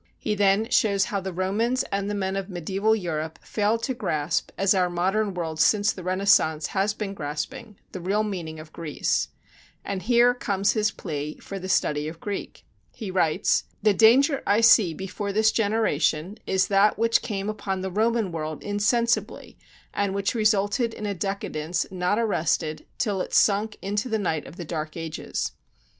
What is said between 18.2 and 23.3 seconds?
world insensibly and which resulted in a decadence not arrested till